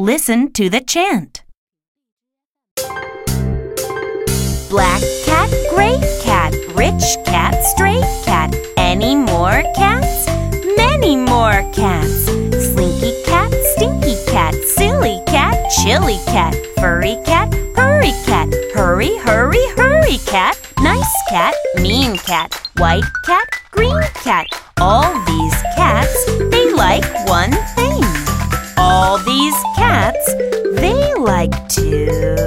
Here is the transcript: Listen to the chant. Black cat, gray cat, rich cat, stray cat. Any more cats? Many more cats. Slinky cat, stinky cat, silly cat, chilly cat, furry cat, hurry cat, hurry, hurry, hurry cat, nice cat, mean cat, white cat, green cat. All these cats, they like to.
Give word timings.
Listen 0.00 0.50
to 0.54 0.70
the 0.70 0.80
chant. 0.80 1.42
Black 4.70 5.02
cat, 5.26 5.50
gray 5.68 6.00
cat, 6.22 6.54
rich 6.74 7.04
cat, 7.26 7.62
stray 7.62 8.00
cat. 8.24 8.56
Any 8.78 9.14
more 9.14 9.62
cats? 9.76 10.26
Many 10.78 11.16
more 11.16 11.60
cats. 11.74 12.24
Slinky 12.24 13.12
cat, 13.26 13.52
stinky 13.76 14.16
cat, 14.24 14.54
silly 14.54 15.20
cat, 15.26 15.70
chilly 15.70 16.16
cat, 16.24 16.56
furry 16.76 17.16
cat, 17.26 17.52
hurry 17.76 18.12
cat, 18.24 18.48
hurry, 18.72 19.18
hurry, 19.18 19.68
hurry 19.76 20.16
cat, 20.24 20.56
nice 20.78 21.14
cat, 21.28 21.52
mean 21.76 22.16
cat, 22.16 22.54
white 22.78 23.04
cat, 23.26 23.48
green 23.70 24.00
cat. 24.24 24.46
All 24.80 25.12
these 25.26 25.59
cats, 29.90 30.34
they 30.80 31.14
like 31.14 31.56
to. 31.68 32.39